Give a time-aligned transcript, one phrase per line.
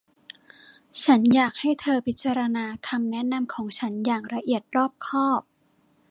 [1.03, 5.41] ฉันอยากให้เธอพิจารณาคำแนะนำของฉันอย่างละเอียดรอบคอบ